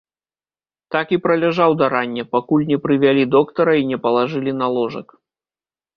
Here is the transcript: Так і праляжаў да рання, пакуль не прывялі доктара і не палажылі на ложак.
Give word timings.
Так 0.95 1.11
і 1.17 1.19
праляжаў 1.25 1.75
да 1.83 1.89
рання, 1.93 2.23
пакуль 2.33 2.65
не 2.71 2.77
прывялі 2.85 3.29
доктара 3.37 3.73
і 3.81 3.87
не 3.93 3.97
палажылі 4.07 4.51
на 4.63 4.67
ложак. 4.79 5.07